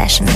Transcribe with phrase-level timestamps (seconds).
[0.00, 0.26] Session.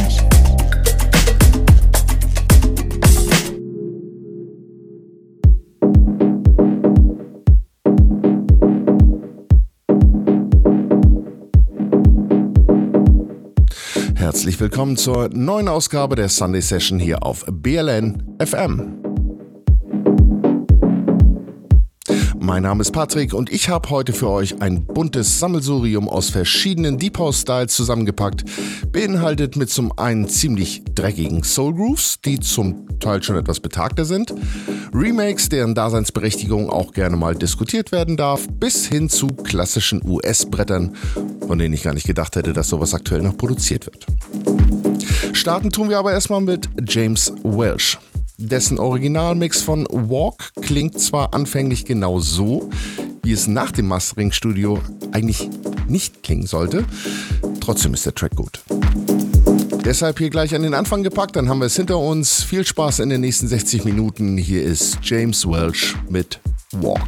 [14.15, 19.04] Herzlich willkommen zur neuen Ausgabe der Sunday Session hier auf BLN FM.
[22.45, 26.99] Mein Name ist Patrick und ich habe heute für euch ein buntes Sammelsurium aus verschiedenen
[26.99, 28.45] Deep House Styles zusammengepackt,
[28.93, 34.35] beinhaltet mit zum einen ziemlich dreckigen Soul Grooves, die zum Teil schon etwas betagter sind,
[34.93, 40.95] Remakes, deren Daseinsberechtigung auch gerne mal diskutiert werden darf, bis hin zu klassischen US-Brettern,
[41.47, 44.05] von denen ich gar nicht gedacht hätte, dass sowas aktuell noch produziert wird.
[45.33, 47.99] Starten tun wir aber erstmal mit James Welsh.
[48.37, 52.69] Dessen Originalmix von Walk klingt zwar anfänglich genau so,
[53.23, 54.81] wie es nach dem Mastering-Studio
[55.13, 55.49] eigentlich
[55.87, 56.85] nicht klingen sollte,
[57.61, 58.61] trotzdem ist der Track gut.
[59.85, 62.43] Deshalb hier gleich an den Anfang gepackt, dann haben wir es hinter uns.
[62.43, 64.37] Viel Spaß in den nächsten 60 Minuten.
[64.37, 66.41] Hier ist James Welch mit
[66.73, 67.01] Walk.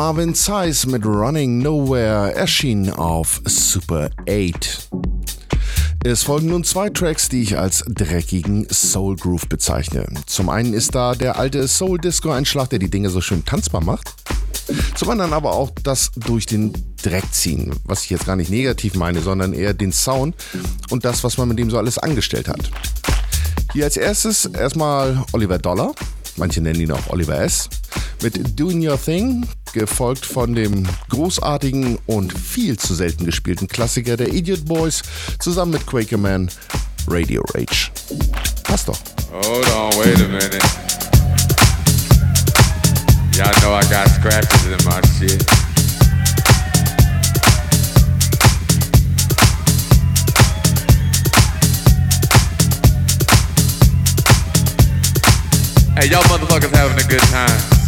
[0.00, 4.88] Marvin Zeiss mit Running Nowhere, erschienen auf Super 8.
[6.04, 10.06] Es folgen nun zwei Tracks, die ich als dreckigen Soul Groove bezeichne.
[10.24, 13.84] Zum einen ist da der alte Soul Disco Einschlag, der die Dinge so schön tanzbar
[13.84, 14.14] macht.
[14.94, 18.94] Zum anderen aber auch das durch den Dreck ziehen, was ich jetzt gar nicht negativ
[18.94, 20.34] meine, sondern eher den Sound
[20.88, 22.70] und das, was man mit dem so alles angestellt hat.
[23.74, 25.94] Hier als erstes erstmal Oliver Dollar,
[26.36, 27.68] manche nennen ihn auch Oliver S
[28.22, 34.32] mit Doing Your Thing, gefolgt von dem großartigen und viel zu selten gespielten Klassiker der
[34.32, 35.02] Idiot Boys,
[35.38, 36.50] zusammen mit Quaker Man,
[37.08, 37.90] Radio Rage.
[38.64, 38.98] Passt doch.
[39.32, 40.58] Hold on, wait a minute.
[43.36, 45.42] Y'all know I got scratches in my shit.
[55.96, 57.79] Hey, y'all motherfuckers having a good time.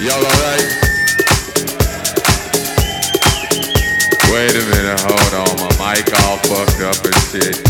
[0.00, 0.64] Y'all alright?
[4.32, 5.56] Wait a minute, hold on.
[5.60, 7.69] My mic all fucked up and shit.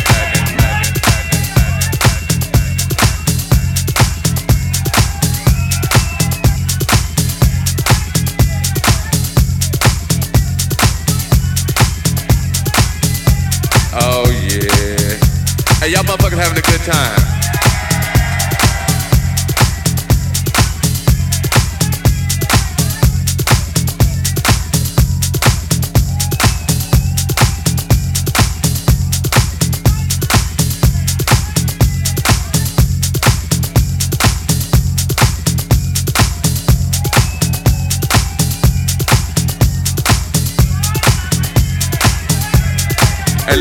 [16.11, 17.41] Motherfuckers having a good time.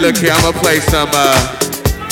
[0.01, 1.70] Look here, I'm gonna play some uh,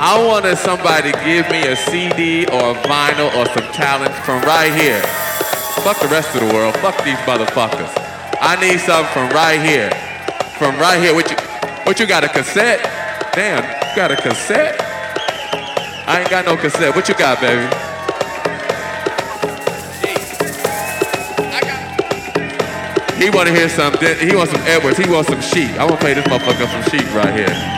[0.00, 4.40] I wanted somebody to give me a CD or a vinyl or some talent from
[4.42, 5.02] right here.
[5.82, 6.76] Fuck the rest of the world.
[6.76, 7.90] Fuck these motherfuckers.
[8.40, 9.90] I need something from right here.
[10.56, 11.14] From right here.
[11.14, 11.36] What you,
[11.82, 12.80] what you got, a cassette?
[13.34, 14.80] Damn, you got a cassette?
[16.06, 16.94] I ain't got no cassette.
[16.94, 17.66] What you got, baby?
[23.18, 25.72] He wanna hear some, he wants some Edwards, he wants some sheep.
[25.72, 27.77] I wanna play this motherfucker some sheep right here.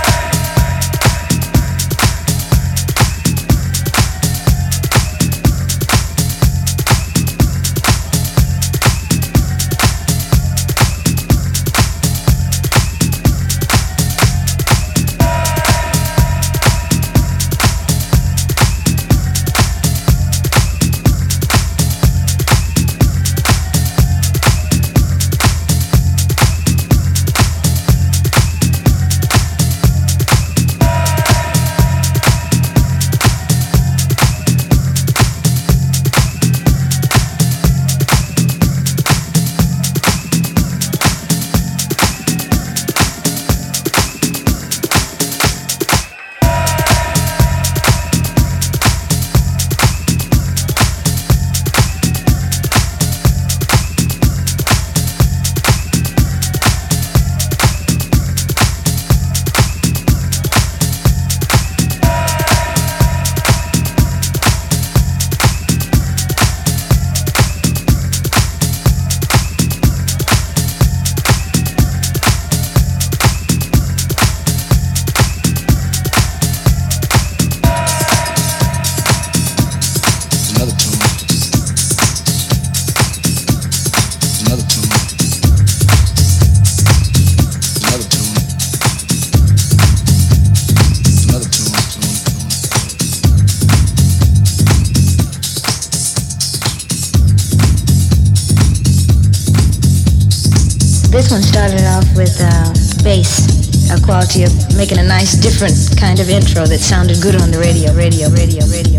[106.01, 108.90] Kind of intro that sounded good on the radio, radio, radio, radio.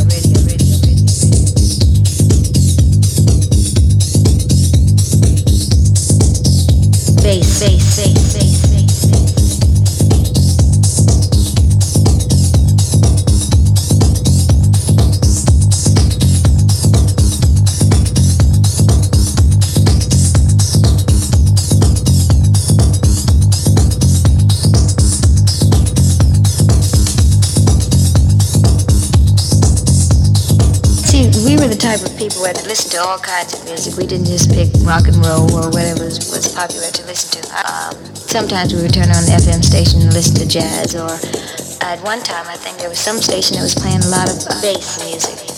[32.43, 33.97] People to listen to all kinds of music.
[33.97, 37.49] We didn't just pick rock and roll or whatever was, was popular to listen to.
[37.55, 41.11] Um, sometimes we would turn on the FM station and listen to jazz, or
[41.87, 44.39] at one time I think there was some station that was playing a lot of
[44.49, 45.52] uh, bass music.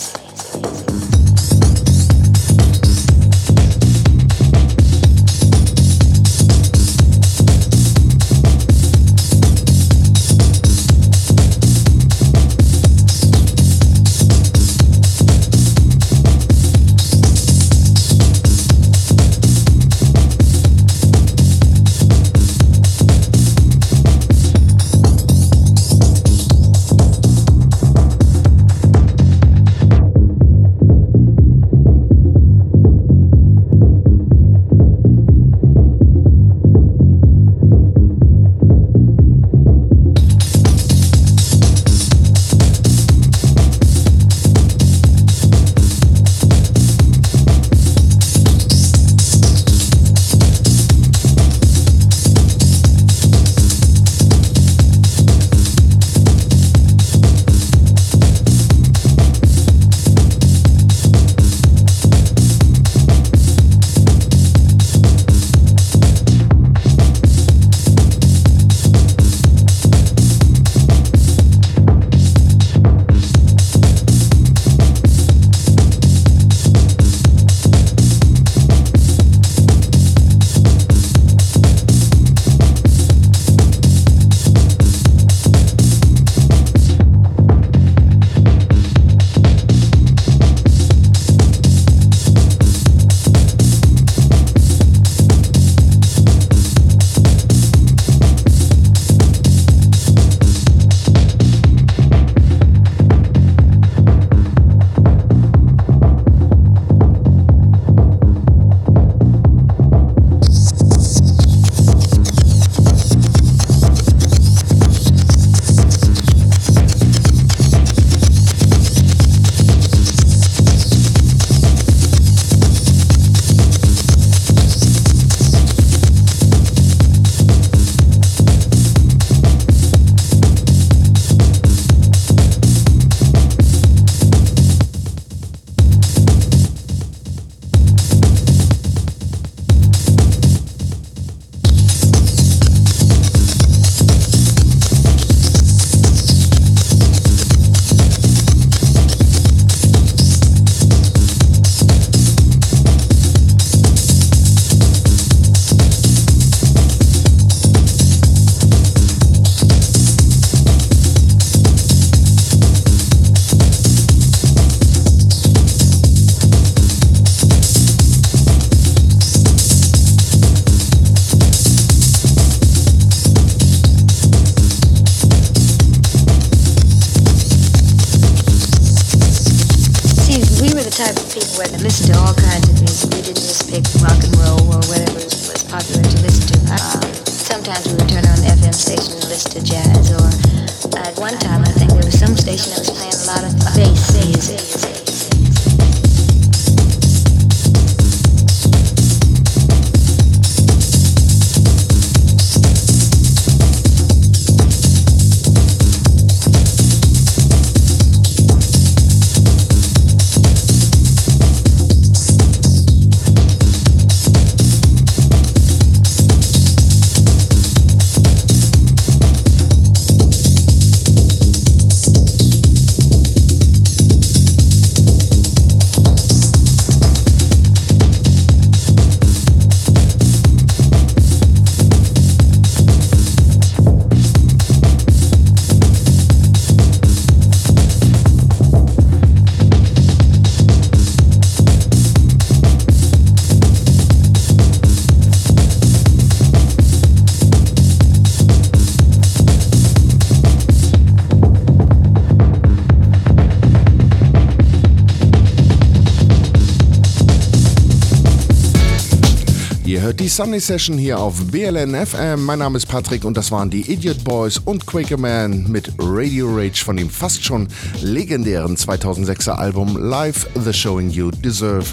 [260.25, 262.45] Die Sunday Session hier auf BLN FM.
[262.45, 266.47] Mein Name ist Patrick und das waren die Idiot Boys und Quaker Man mit Radio
[266.49, 267.67] Rage von dem fast schon
[268.01, 271.85] legendären 2006er Album Live the Showing You Deserve,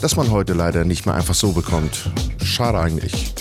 [0.00, 2.10] das man heute leider nicht mehr einfach so bekommt.
[2.42, 3.32] Schade eigentlich.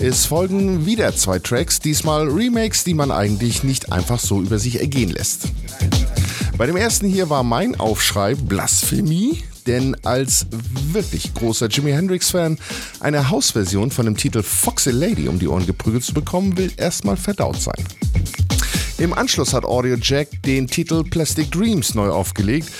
[0.00, 4.80] Es folgen wieder zwei Tracks, diesmal Remakes, die man eigentlich nicht einfach so über sich
[4.80, 5.42] ergehen lässt.
[6.56, 10.46] Bei dem ersten hier war mein Aufschrei Blasphemie, denn als
[10.92, 12.58] wirklich großer Jimi Hendrix-Fan
[13.00, 17.16] eine Hausversion von dem Titel Foxy Lady um die Ohren geprügelt zu bekommen, will erstmal
[17.16, 17.84] verdaut sein.
[18.96, 22.72] Im Anschluss hat Audio Jack den Titel Plastic Dreams neu aufgelegt.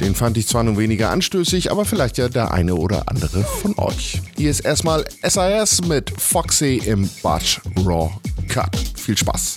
[0.00, 3.76] Den fand ich zwar nun weniger anstößig, aber vielleicht ja der eine oder andere von
[3.78, 4.20] euch.
[4.36, 8.10] Hier ist erstmal SIS mit Foxy im Butch Raw
[8.48, 8.76] Cut.
[8.94, 9.56] Viel Spaß!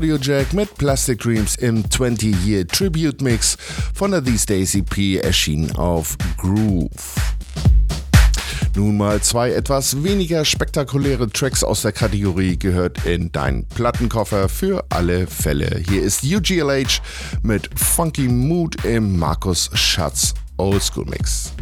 [0.00, 3.58] Audio Jack mit Plastic Dreams im 20-Year Tribute Mix
[3.92, 7.16] von der These Days EP erschienen auf Groove.
[8.74, 14.86] Nun mal zwei etwas weniger spektakuläre Tracks aus der Kategorie gehört in deinen Plattenkoffer für
[14.88, 15.82] alle Fälle.
[15.86, 17.02] Hier ist UGLH
[17.42, 21.52] mit Funky Mood im Markus Schatz Oldschool Mix.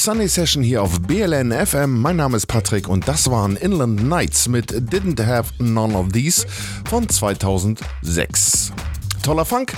[0.00, 2.00] Sunny Session hier auf BLN FM.
[2.00, 6.46] Mein Name ist Patrick und das waren Inland Nights mit Didn't Have None of These
[6.88, 8.72] von 2006.
[9.22, 9.74] Toller Funk,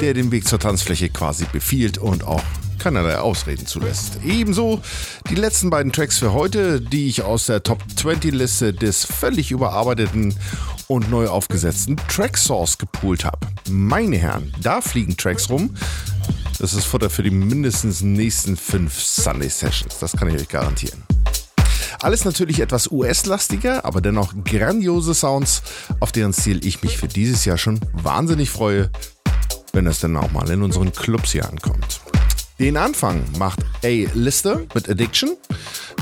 [0.00, 2.40] der den Weg zur Tanzfläche quasi befiehlt und auch
[2.78, 4.18] keinerlei Ausreden zulässt.
[4.24, 4.80] Ebenso
[5.28, 9.50] die letzten beiden Tracks für heute, die ich aus der Top 20 Liste des völlig
[9.50, 10.34] überarbeiteten
[10.88, 13.46] und neu aufgesetzten Track Source gepoolt habe.
[13.68, 15.74] Meine Herren, da fliegen Tracks rum,
[16.58, 19.98] das ist Futter für die mindestens nächsten fünf Sunday Sessions.
[19.98, 21.02] Das kann ich euch garantieren.
[22.00, 25.62] Alles natürlich etwas US-lastiger, aber dennoch grandiose Sounds,
[26.00, 28.90] auf deren Ziel ich mich für dieses Jahr schon wahnsinnig freue,
[29.72, 32.00] wenn es dann auch mal in unseren Clubs hier ankommt.
[32.58, 33.88] Den Anfang macht A.
[34.14, 35.36] Lister mit Addiction,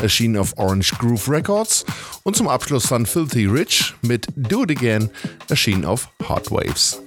[0.01, 1.85] erschienen auf Orange Groove Records,
[2.23, 5.11] und zum Abschluss dann Filthy Rich mit Do It Again,
[5.49, 7.04] erschienen auf Hot Waves.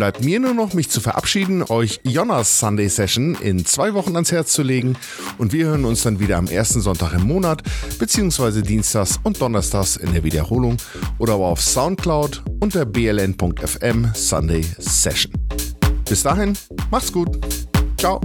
[0.00, 4.32] Bleibt mir nur noch, mich zu verabschieden, euch Jonas Sunday Session in zwei Wochen ans
[4.32, 4.96] Herz zu legen
[5.36, 7.62] und wir hören uns dann wieder am ersten Sonntag im Monat,
[7.98, 10.78] beziehungsweise Dienstags und Donnerstags in der Wiederholung
[11.18, 15.34] oder aber auf Soundcloud unter bln.fm Sunday Session.
[16.08, 16.56] Bis dahin,
[16.90, 17.38] macht's gut.
[17.98, 18.22] Ciao.